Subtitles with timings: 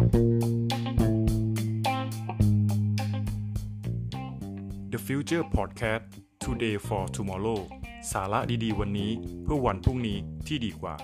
[0.00, 0.06] The
[5.06, 6.04] Future Podcast
[6.44, 7.60] Today for Tomorrow
[8.12, 9.10] สาระดีๆ วันนี้
[9.42, 10.94] เพื่อวันพรุ่งนี้ที่ดีกว่า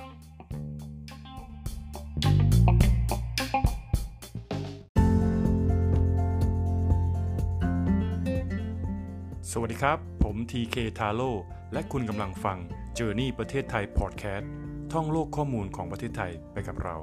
[9.51, 11.31] สวัสดีครับ ผม TK t a r o
[11.73, 12.59] และคุณกำลังฟัง
[12.99, 14.47] Journey ประเทศไทย Podcast
[14.93, 16.97] ท่องโลกข้อมูลของประเทศไทยไปกับเรา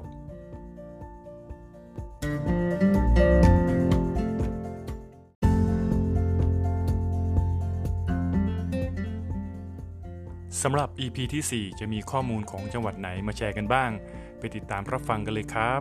[10.66, 13.90] สำหรับ EP ที่ 4 จะมีข้อมูลของจังหวัดไหนมาแชร์กันบ้าง
[14.38, 15.80] ไปติดตามรับฟังกันเลยครับ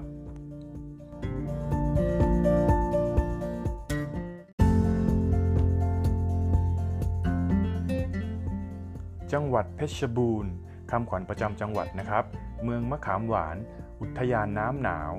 [9.33, 10.51] จังหวัดเพชรบูรณ์
[10.91, 12.23] คำขวัญประจำจังหวัดนะครับ
[12.63, 13.57] เมืองมะขามหวาน
[14.01, 15.13] อุทยานน้ำหนาว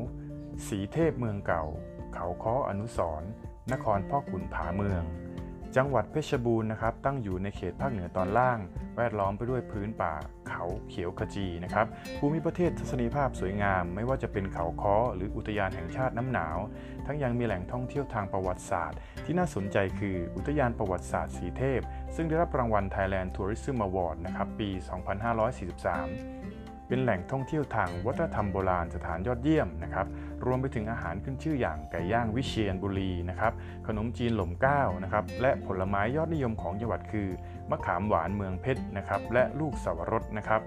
[0.68, 1.64] สีเทพเมืองเก่า
[2.14, 3.30] เขาค้ออนุสรณ์
[3.72, 5.02] นครพ่อขุนผาเมือง
[5.76, 8.58] จังหวัดเพชรบูรณ์นะครับ ตั้งอยู่ในเขตภาคเหนือตอนล่าง
[8.96, 10.14] แวดล้อมไปด้วยพื้นป่า
[10.48, 11.86] เขาเขียวขจีนะครับ
[12.18, 16.58] ภูมิประเทศทัศนียภาพสวยงาม ไม่ว่าจะเป็นเขาค้อหรืออุทยานแห่งชาติน้ำหนาว
[17.06, 21.80] ทั้งยังมีแหล่งท่องเที่ยวทางประวัติศาสตร์ ที่น่าสนใจคืออุทยานประวัติศาสตร์สีเทพ
[22.16, 24.70] ซึ่งได้รับรางวัล Thailand Tourism Award นะครับปี
[25.64, 26.53] 2543
[26.88, 30.06] เป็นแหล่งท่องเที่ยวทางวัฒนธรรมโบราณสถานยอดเยี่ยมนะครับ
[30.44, 33.52] รวมไปถึงอาหารขึ้นชื่ออย่างไก่ย่างวิเชียรบุรีนะครับ
[33.86, 37.28] ขนมจีนหล่มก้าวนะครับและผลไม้ยอดนิยมของจังหวัดคือ
[37.70, 40.62] มะขามหวานเมืองเพชรนะครับและลูกสาวรสนะครับ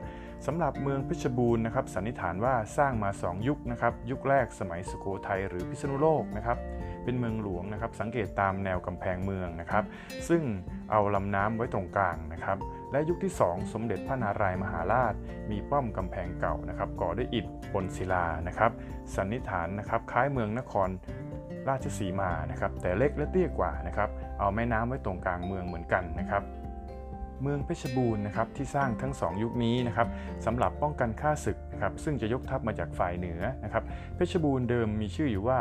[0.45, 6.57] สำหรับเมืองเพชรบูรณ์นะครับสันนิษฐานว่าสร้างมา 2 ยุคนะครับยุคแรกสมัยสุโขทัยหรือพิษณุโลกนะครับ
[7.07, 9.83] เป็นเมืองหลวงนะครับ สังเกตตามแนวกำแพงเมืองนะครับ
[10.29, 10.43] ซึ่ง
[10.91, 12.57] เอาลำน้ำไว้ตรงกลางนะครับ
[12.91, 15.13] และยุคที่ 2 สมเด็จพระนารายมหาราช
[15.51, 18.71] มีป้อมกำแพงเก่านะครับก่อด้วยอิฐบนศิลานะครับ
[19.15, 20.89] สันนิษฐานนะครับคล้ายเมืองนคร
[21.69, 26.43] ราชสีมานะครับ แต่เล็กและเตี้ยกว่านะครับ เอาแม่น้ำไว้ตรงกลางเมืองเหมือนกันนะครับ
[27.43, 30.07] เมืองเพชรบูรณ์นะครับที่สร้างทั้ง 2 ยุคนี้นะครับ
[30.45, 33.83] สำหรับป้องกันข้าศึกนะครับซึ่งจะยกทัพมาจากฝ่ายเหนือนะครับ
[34.15, 35.59] เพชรบูรณ์เดิมมีชื่ออยู่ว่า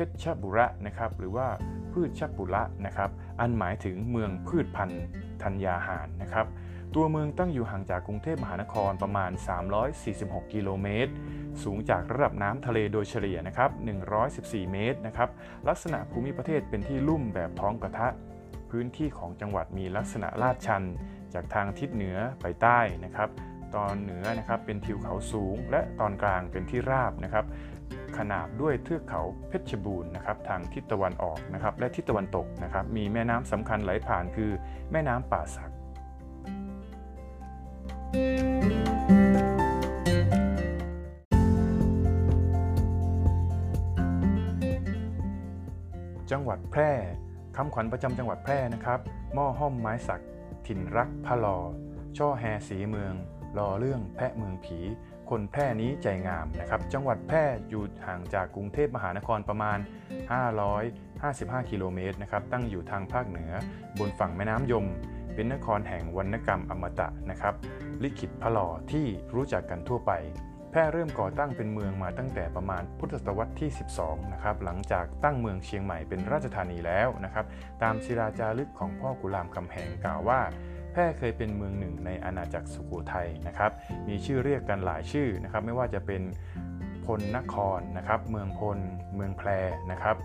[0.00, 1.48] เพชรบุระนะครับหรือว่า
[1.92, 5.04] พืชชบุระนะครับอันหมายถึงเมืองพืชพันธุ์
[5.42, 6.46] ธัญญาหารนะครับ
[6.94, 9.30] ตัวเมืองตั้งอยู่ห่างจากกรุงเทพมหานครประมาณ
[9.92, 11.12] 346 กิโลเมตร
[11.62, 13.70] สูงจากระดับน้ำทะเลโดยเฉลี่ยนะครับ
[14.20, 15.28] 114 เมตรนะครับ
[15.68, 18.08] ลักษณะภูมิประเทศเป็นที่ลุ่มแบบท้องกระทะ
[18.70, 20.82] พื้นที่ของจังหวัดมีลักษณะลาดชัน
[21.34, 23.28] จากทางทิศเหนือไปใต้นะครับ
[23.74, 27.44] ตอนเหนือนะครับเป็นทิวเขาสูง และตอนกลางเป็นที่ราบนะครับ
[28.16, 34.50] ขนาบด้วยเทือกเขาเพชรบูรณ์นะครับทางทิศตะวันออกนะครับและทิศตะวันตกนะครับมีแม่น้ำสำคัญไหลผ่านคือ
[34.92, 35.70] แม่น้ำป่าสัก
[46.30, 46.92] จังหวัดแพร่
[47.56, 49.00] คำขวัญประจำจังหวัดแพร่นะครับ
[49.34, 50.22] หม้อห้อมไม้สัก
[50.66, 51.58] ถิ่นรักพะลอ
[52.18, 53.14] ช่อแฮสีเมือง
[53.58, 54.78] รอเรื่องแพะเมืองผี
[55.30, 59.78] คนแพร่นี้ใจงามนะครับ จังหวัดแพร่อยู่ห่างจากกรุงเทพมหานครประมาณ
[60.94, 63.50] 555 กิโลเมตรนะครับ ตั้งอยู่ทางภาคเหนือ
[63.98, 64.86] บนฝั่งแม่น้ำยม
[65.34, 67.54] เป็นนครแห่งวรรณกรรมอมตะนะครับ
[68.02, 70.12] ลิขิตพลอที่รู้จักกันทั่วไป
[70.70, 73.70] แพร่เริ่มก่อตั้งเป็นเมืองมาตั้งแต่ประมาณพุทธศตวรรษที่
[74.00, 77.44] 12 นะครับ หลังจากตั้งเมืองเชียงใหม่เป็นราชธานีแล้วนะครับ
[77.82, 80.40] ตามศิราจารึกของพ่อกุลามคำแหงกล่าวว่า
[80.92, 83.70] แพร่เคยเป็นเมืองหนึ่งในอาณาจักรสุโขทัยนะครับ
[84.08, 86.22] มีชื่อเรียกกันหลายชื่อนะครับ ไม่ว่าจะเป็น
[87.06, 88.78] พลนครนะครับ เมืองพล
[89.14, 89.48] เมืองแพร
[89.90, 90.16] นะครับ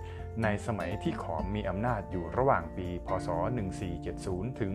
[0.44, 3.30] ในสมัยที่ขอมมีอำนาจอยู่ระหว่างปี พศ
[3.94, 4.74] 1470 ถึง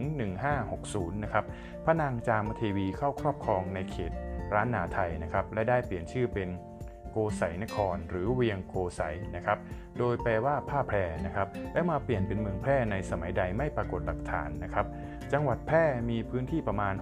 [0.60, 1.44] 1560 นะครับ
[1.84, 4.12] พระนางจามเทวีเข้าครอบครองในเขต
[4.54, 6.48] ร้านนาไทยนะครับ และได้เปลี่ยนชื่อเป็น
[7.10, 9.02] โกไสนคร หรือเวียงโกไส
[9.36, 9.58] นะครับ
[9.98, 14.86] โดยแปลว่าผ้าแพรนะครับ และมาเปลี่ยนเป็นเมืองแพร่ในสมัยใดไม่ปรากฏหลักฐานนะครับ
[15.32, 16.94] จังหวัดแพร่มีพื้นที่ประมาณ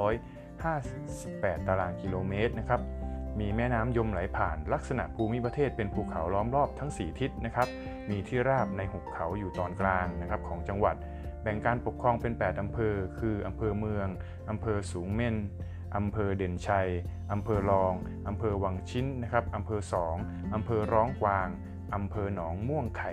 [0.00, 2.80] 6,558 ตารางกิโลเมตรนะครับ
[3.40, 7.68] มีแม่น้ำยมไหลผ่านลักษณะภูมิประเทศเป็นภูเขาล้อมรอบทั้ง 4 ทิศนะครับ
[8.10, 10.96] มีที่ราบในหุบเขาอยู่ตอนกลางนะครับของจังหวัด
[11.42, 14.08] แบ่งการปกครองเป็น 8 อำเภอ คืออำเภอเมือง
[14.50, 15.36] อำเภอสูงเม่น
[15.96, 16.88] อำเภอเด่นชัย
[17.32, 17.94] อำเภอรอง
[18.28, 20.16] อำเภอวังชิ้นนะครับอำเภอสอง
[20.54, 21.48] อำเภอร้องกวาง
[21.94, 23.12] อำเภอหนองม่วงไข่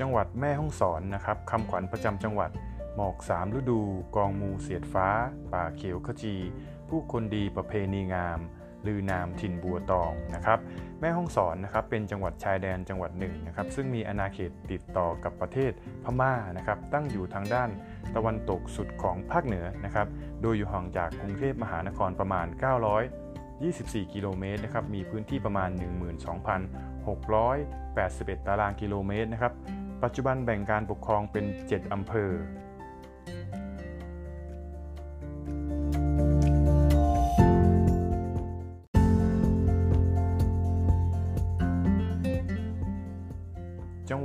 [0.00, 2.50] จังหวัดแม่ฮ่องสอนนะครับคำขวัญประจำจังหวัด
[2.94, 3.80] หมอกสามฤดู
[4.16, 5.08] กองมูเสียดฟ้า
[5.52, 6.34] ป่าเขียวขจี
[6.88, 8.40] ผู้คนดีประเพณีงาม
[8.86, 10.58] ลือนามถิ่นบัวตองนะครับ
[11.00, 15.72] แม่ฮ่องสอนนะครับเป็นจังหวัดชายแดนจังหวัดหนึ่งนะครับซึ่งมีอาณาเขตติดต่อกับประเทศ
[16.04, 17.70] พม่านะครับตั้งอยู่ทางด้าน
[18.16, 20.06] ตะวันตกสุดของภาคเหนือนะครับ
[20.42, 22.46] โดยอยู่ห่างจากกรุงเทพมหานครประมาณ
[23.30, 25.70] 924 กิโลเมตรนะครับมีพื้นที่ประมาณ
[27.48, 29.52] 12,681 ตารางกิโลเมตรนะครับ
[30.02, 32.30] ปัจจุบันแบ่งการปกครองเป็น 7 อำเภอ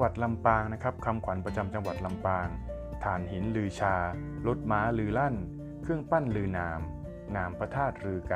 [0.02, 2.48] หวัดลำปางนะครับคำขวัญประจำจังหวัดลำปาง
[3.04, 3.96] ฐานหินลือชา
[4.48, 5.36] รถม้าลือลั่น
[5.82, 6.80] เครื่องปั้นลือนาม
[7.36, 8.36] นามพระธาตุลือไก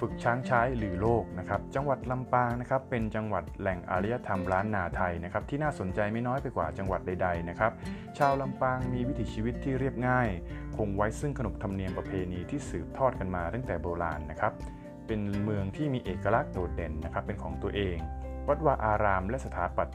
[0.00, 7.72] ฝึกช้างใช้ลือโลกนะครับจังหวัดลำปางนะครับเป็นจังหวัดแหล่งอารยธรรมล้านนาไทยนะครับที่น่าสนใจไม่น้อยไปกว่าจังหวัดใดๆนะครับ
[8.18, 10.28] ชาวลำปางมีวิถีชีวิตที่เรียบง่าย
[10.76, 14.52] คงไว้ซึ่งขนบธรรมเนียมประเพณีที่สืบทอดกันมาตั้งแต่โบราณนะครับ
[15.06, 17.98] เป็นเมืองที่มีเอกลักษณ์โดดเด่นนะครับเป็นของตัวเอง
[18.48, 19.88] วัดวาอารามและสถาปัต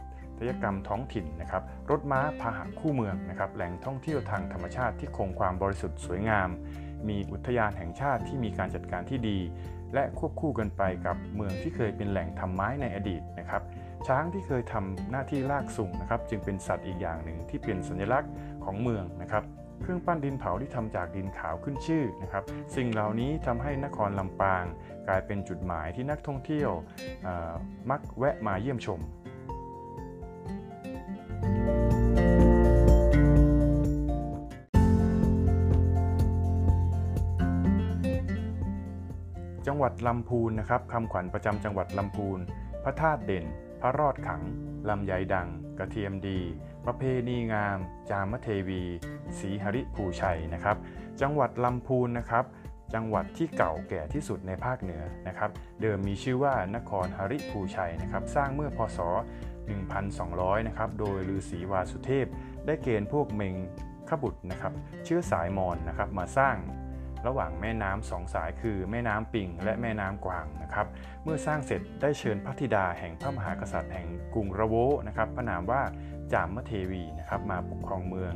[0.50, 6.50] ยกรรมท้องถิ่นนะครับรถม้าพาหะคู่เมืองนะครับแหล่งท่องเที่ยวทางธรรมชาติที่คงความบริสุทธิ์สวยงาม
[7.10, 9.40] มีอุทยานแห่งชาติที่มีการจัดการที่ดี
[9.94, 13.62] และควบคู่กันไปกับเมืองที่เคยเป็นแหล่งทำไม้ในอดีตนะครับ
[14.07, 18.31] ช้างที่เคยทำหน้าที่ลากสุ่งนะครับจึงเป็นสัตว์อีกอย่างหนึ่งที่เป็นสัญลักษณ์
[18.63, 19.44] ของเมืองนะครับ
[19.81, 22.44] เครื่องปั้นดินเผาที่ทำจากดินขาวขึ้นชื่อนะครับ
[22.75, 24.63] สิ่งเหล่านี้ทำให้นครลำปาง
[25.07, 26.72] กลายเป็นจุดหมายที่นักท่องเที่ยว
[27.89, 29.00] มักแวะมาเยี่ยมชม
[39.68, 42.39] จังหวัดลำพูนนะครับคำขวัญประจำจังหวัดลำพูน
[42.83, 43.45] พระธาตุเด่น
[43.81, 44.42] พระรอดขัง
[44.89, 46.39] ลำไยดัง กระเทียมดี
[46.86, 47.77] ประเพณีงาม
[48.10, 48.81] จามเทวี
[49.39, 50.77] ศรีหริภูชัยนะครับ
[51.21, 52.45] จังหวัดลำพูนนะครับ
[52.94, 55.50] จังหวัดที่เก่าแก่ที่สุดในภาคเหนือนะครับ
[55.81, 59.00] เดิมมีชื่อว่านครหริภูชัยนะครับ สร้างเมื่อพศ
[59.83, 62.25] 1200 นะครับ โดยฤาษีวาสุเทพ
[62.65, 63.56] ได้เกณฑ์พวกเมง
[64.10, 64.74] ขบุตรนะครับ
[65.06, 66.56] เชื้อสายมอญนะครับ มาสร้าง
[67.28, 70.88] ระหว่างแม่น้ำสองสายคือแม่น้ำปิงและแม่น้ำกวางนะครับ
[71.24, 74.75] เมื่อสร้างเสร็จได้เชิญพระธิดาแห่งพระมหากษัตริย์แห่งกรุงระโว
[75.08, 75.81] นะครับพระนามว่า
[76.34, 78.34] จามเทวีนะครับมาปกครองเมือง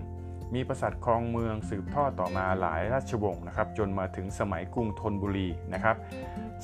[0.56, 5.96] มีประสัทครองเมืองสืบทอดต่อมาหลายราชวงศ์นะครับจนมาถึงสมัยกรุงธนบุรีนะครับ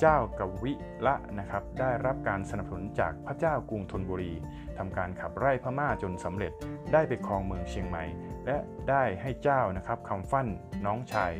[0.00, 0.72] เจ้ากวิ
[1.06, 4.32] ละนะครับได้รับการสนับสนุนจากพระเจ้ากรุงธนบุรี
[4.78, 6.52] ทำการขับไล่พม่าจนสำเร็จ
[6.92, 8.04] ได้ไปครองเมืองเชียงใหม่
[8.46, 8.56] และ
[8.90, 10.48] ได้ให้เจ้านะครับคำฟั่น
[10.86, 11.32] น้องชาย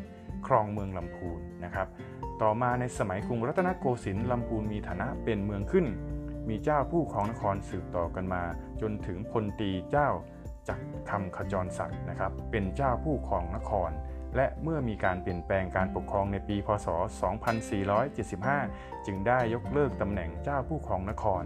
[0.47, 1.89] ครองเมืองลำพูนนะครับ
[2.43, 5.87] ต่อมาในสมัยกรุงรัตนโกสินทร์ลำพูนมีฐานะเป็นเมืองขึ้น
[6.49, 8.43] มีเจ้าผู้ครองนครสืบต่อกันมา
[8.81, 10.09] จนถึงพลตีเจ้า
[10.69, 10.81] จัก
[11.11, 13.91] คำขจรศักดิ์นะครับ เป็นเจ้าผู้ครองนคร
[14.37, 16.87] และเมื่อมีการเปลี่ยนแปลงการปกครองในปี พศ
[18.17, 21.45] 2475 จึงได้ยกเลิกตำแหน่งเจ้าผู้ครองนคร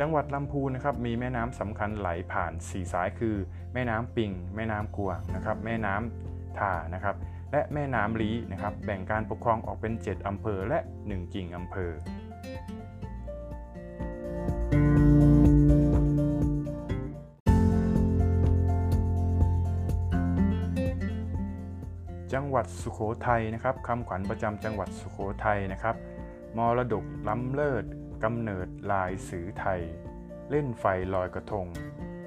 [0.00, 3.36] จังหวัดลำพูนนะครับมีแม่น้ำสำคัญไหลผ่าน 4 สายคือ
[3.74, 7.16] แม่น้ำปิง แม่น้ำกวงนะครับ แม่น้ำท่านะครับ
[7.54, 11.92] และแม่น้ำลีนะครับแบ่งการปกครองออกเป็น 7 อำเภอและ 1 กิ่งอำเภอ
[22.32, 25.96] จังหวัดสุโขทัยนะครับคำขวัญประจำจังหวัดสุโขทัยนะครับ
[26.56, 27.84] มรดกล้ำเลิศ
[28.24, 29.80] กำเนิดลายสือไทย
[30.50, 30.84] เล่นไฟ
[31.14, 31.66] ลอยกระทง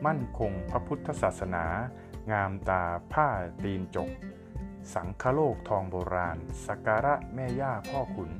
[0.05, 1.65] มั่นคงพระพุทธศาสนา
[2.31, 2.83] งามตา
[3.13, 3.27] ผ้า
[3.65, 4.11] ตีนจก
[4.95, 8.31] สังคโลกทองโบราณ สักการะแม่ย่าพ่อขุน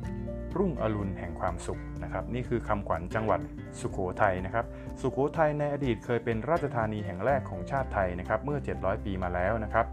[0.58, 3.40] รุ่งอรุณแห่งความสุขนะครับ นี่คือคำขวัญจังหวัด
[3.80, 4.66] สุขโขทัยนะครับ
[5.02, 9.86] สุขโขทัยในอดีตเคยเป็นราชธานีแห่งแรกของชาติไทยนะครับ เมื่อ 700 ปีมาแล้วนะครับ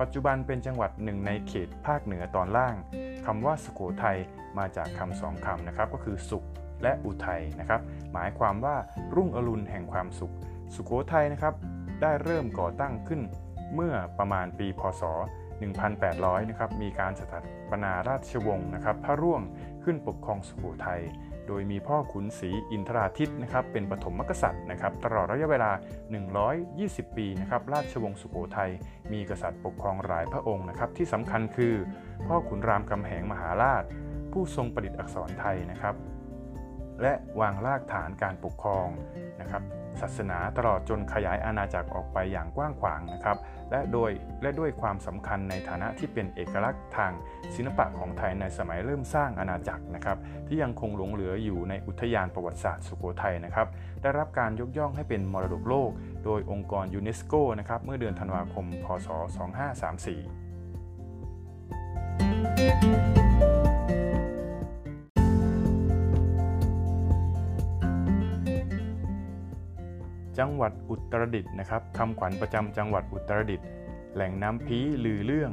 [0.00, 2.74] ปัจจุบันเป็นจังหวัดหนึ่งในเขตภาคเหนือตอนล่าง
[3.26, 4.18] คำว่าสุขโขทัย
[4.58, 6.44] มาจากคำสองคำนะครับ ก็คือสุข
[6.82, 7.80] และอุทัยนะครับ
[8.12, 8.76] หมายความว่า
[9.14, 10.34] รุ่งอรุณแห่งความสุข
[10.74, 11.54] สุขโขทัยนะครับ
[12.02, 13.20] ได้เริ่มก่อตั้งขึ้น
[13.74, 15.02] เมื่อประมาณปีพศ
[15.80, 19.42] 1,800 นะครับ มีการสถาปนาราชวงศ์นะครับ พระร่วง
[19.84, 21.02] ขึ้นปกครองสุโขทัย
[21.46, 25.70] โดยมีพ่อขุนศรีอินทราทิตนะครับ เป็นปฐมกษัตริย์นะครับ ตลอดระยะเวลา
[26.44, 28.70] 120 ปีนะครับ ราชวงศ์สุโขทัย
[29.12, 31.74] มีกษัตริย์ปกครองหลายพระองค์นะครับ ที่สำคัญคือ
[32.26, 33.84] พ่อขุนรามคำแหงมหาราช
[34.32, 35.94] ผู้ทรงประดิษฐ์อักษรไทยนะครับ
[37.02, 38.88] และวางรากฐานการปกครอง
[39.40, 39.62] นะครับ
[40.00, 43.38] ศาสนาตลอดจนขยายอาณาจักรออกไปอย่างกว้างขวางนะครับ
[43.70, 44.10] และโดย
[44.42, 47.12] และด้วยความสำคัญในฐานะที่เป็นเอกลักษณ์ทาง
[47.54, 53.66] ศิลปะของไทยในสมัยเริ่มสร้างอาณาจักรนะครับที่ยังคงหลงเหลืออยู่ในอุทยานประวัติศาสตร์สุโขทัยนะครับ
[54.02, 55.90] ได้รับการยกย่องให้เป็นมรดกโลก
[56.24, 59.08] โดยองค์กรยูเนสโกนะครับเมื่อเดือนธันวาคม พศ
[59.80, 60.45] 2534
[70.38, 73.66] จังหวัดอุตรดิตถ์นะครับคำขวัญประจำจังหวัดอุตรดิตถ์
[74.14, 75.52] แหล่งน้ำพีลือเรื่อง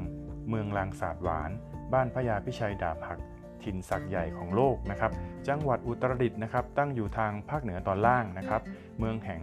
[0.49, 1.51] เมืองลางสาดหวาน
[1.93, 3.19] บ้านพญาพิชัยดาบหัก
[3.63, 5.11] ถิ่นศักใหญ่ของโลกนะครับ
[5.47, 8.61] จังหวัดอุตรดิตถ์นะครับ ตั้งอยู่ทางภาคเหนือตอนล่างนะครับ
[8.99, 9.41] เมืองแห่ง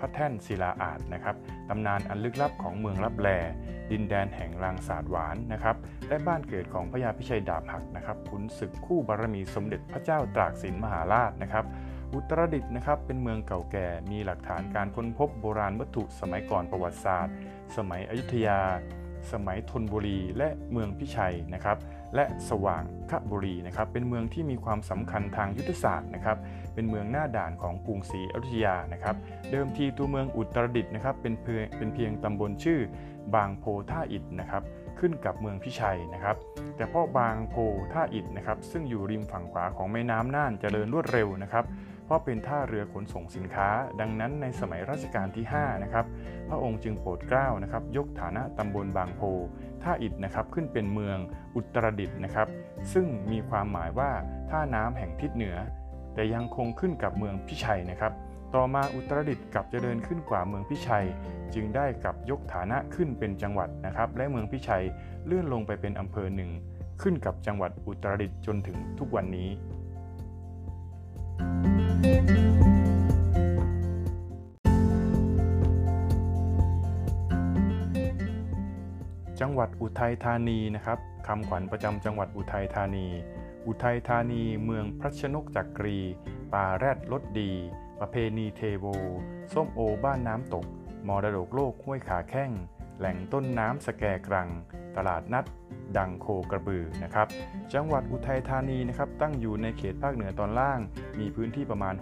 [0.00, 1.36] พระแท่นศิลาอาจนะครับ
[1.68, 3.28] ตำนานอันลึกลับของเมืองลับแล
[3.90, 5.76] ดินแดนแห่งลางสาดหวานนะครับ
[6.08, 11.64] และบ้านเกิดของพญาพิชัยดาบหักนะครับขุนศึกคู่บารมีสมเด็จพระเจ้าตรากสินมหาราชนะครับ
[12.14, 17.34] อุตรดิตถ์นะครับเป็นเมืองเก่าแก่ มีหลักฐานการค้นพบโบราณวัตถุสมัยก่อนประวัติศาสตร์
[17.76, 18.60] สมัยอยุธยา
[19.32, 21.78] สมัยธนบุรี และเมืองพิชัยนะครับ
[22.14, 26.38] และสว่างขบุรีนะครับ เป็นเมืองที่มีความสำคัญทางยุทธศาสตร์นะครับ
[26.74, 29.16] เป็นเมืองหน้าด่านของกรุงศรีอยุธยานะครับ
[29.50, 32.80] เดิมทีตัวเมืองอุตรดิตถ์นะครับเป็นเพียงเป็นเพียงตำบลชื่อ
[33.34, 34.62] บางโพท่าอิฐนะครับ
[34.98, 36.36] ขึ้นกับเมืองพิชัยนะครับ
[36.76, 37.54] แต่เพราะบางโพ
[37.92, 41.64] ท่าอิฐนะครับ ซึ่งอยู่ริมฝั่งขวาของแม่น้ำน่านเจริญรวดเร็วนะครับ
[42.10, 43.68] ราะเป็นท่าเรือขนส่งสินค้า
[44.00, 46.06] ดังนั้นในสมัยรัชกาลที่5นะครับ
[46.48, 49.20] พระองค์จึงโปรดเกล้านะครับยกฐานะตำบลบางโพ
[49.82, 51.18] ท่าอิฐนะครับขึ้นเป็นเมือง
[51.56, 52.48] อุตรดิตถ์นะครับ
[52.92, 54.10] ซึ่งมีความหมายว่า
[54.50, 55.56] ท่าน้ำแห่งทิศเหนือ
[56.14, 58.12] แต่ยังคงขึ้นกับเมืองพิชัยนะครับ
[58.54, 61.06] ต่อมาอุตรดิตถ์กลับเจริญขึ้นกว่าเมืองพิชัย
[61.54, 64.84] จึงได้กลับยกฐานะขึ้นเป็นจังหวัดนะครับ และเมืองพิชัย
[65.26, 66.50] เลื่อนลงไปเป็นอำเภอหนึ่ง
[67.02, 69.48] ขึ้นกับจังหวัดอุตรดิตถ์จนถึงทุกวันนี้
[79.40, 83.06] จังหวัดอุทัยธานีนะครับคำขวัญประจำจังหวัดอุทัยธานี
[83.66, 85.98] อุทัยธานีเมืองพระชนกจักรี
[86.52, 87.52] ป่าแรดรสดี
[88.00, 88.86] ประเพณีเทโว
[89.52, 90.66] ส้มโอบ้านน้ำตก
[91.08, 92.50] มรดกโลกห้วยขาแข้ง
[93.00, 94.48] แหล่งต้นน้ำสแกกรัง
[94.96, 95.44] ตลาดนัด
[95.98, 97.26] ดังโคกระบือนะครับ
[97.74, 100.80] จังหวัดอุทัยธานีนะครับตั้งอยู่ในเขตภาคเหนือตอนล่าง
[101.18, 101.94] มีพื้นที่ประมาณ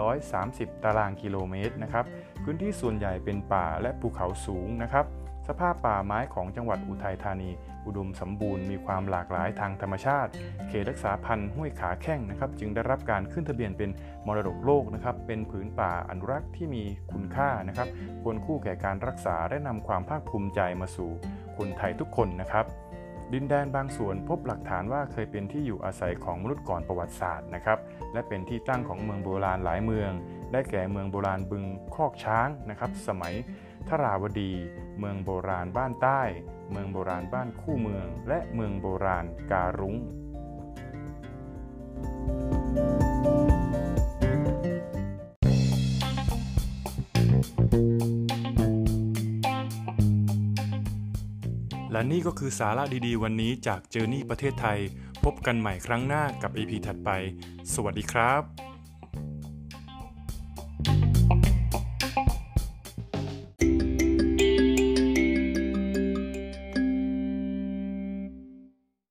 [0.00, 2.04] 6,730 ตารางกิโลเมตรนะครับ
[2.44, 5.04] พื้นที่ส่วนใหญ่เป็นป่าและภูเขาสูงนะครับ
[5.48, 7.50] สภาพป่าไม้ของจังหวัดอุทัยธานี
[7.86, 10.30] อุดมสมบูรณ์มีความหลากหลายทางธรรมชาติ
[10.68, 13.90] เขตรักษาพันธุ์ห้วยขาแข้งนะครับ จึงได้รับการขึ้นทะเบียนเป็น
[14.26, 17.88] มรดกโลกนะครับ เป็นผืนป่าอนุรักษ์ที่มีคุณค่านะครับ
[18.22, 21.10] ควรคู่แก่การรักษาและนำความภาคภูมิใจมาสู่
[21.56, 22.66] คนไทยทุกคนนะครับ
[23.32, 27.78] ดินแดนบางส่วนพบหลักฐานว่าเคยเป็นที่อยู่อาศัยของมนุษย์ก่อนประวัติศาสตร์นะครับ
[28.12, 30.10] และเป็นที่ตั้งของเมืองโบราณหลายเมือง
[30.52, 33.34] ได้แก่เมืองโบราณบึงคอกช้างนะครับ สมัย
[33.88, 34.52] ทราวดี
[34.98, 36.22] เมืองโบราณบ้านใต้
[36.72, 39.96] เมืองโบราณบ้านคู่เมือง และเมืองโบราณการุ้ง
[51.92, 54.78] และนี่ก็คือสาระดีๆ วันนี้จากเจอร์นี่ประเทศไทย
[55.24, 57.10] พบกันใหม่ครั้งหน้ากับ EP ถัดไป
[57.74, 58.61] สวัสดีครับ